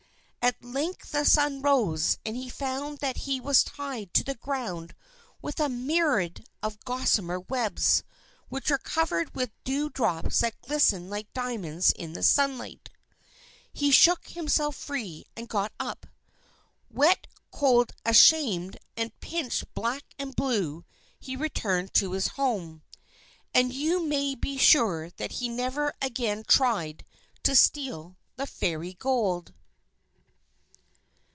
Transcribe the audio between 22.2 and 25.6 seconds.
home. And you may be sure that he